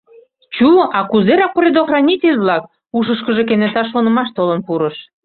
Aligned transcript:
«Чу, 0.53 0.69
а 0.97 0.99
кузерак 1.09 1.51
предохранитель-влак?»— 1.59 2.63
ушышкыжо 2.97 3.43
кенета 3.49 3.83
шонымаш 3.91 4.29
толын 4.37 4.59
пурыш. 4.67 4.95